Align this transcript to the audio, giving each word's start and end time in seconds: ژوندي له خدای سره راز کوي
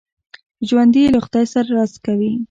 ژوندي 0.67 1.03
له 1.13 1.19
خدای 1.25 1.45
سره 1.53 1.69
راز 1.77 1.93
کوي 2.05 2.31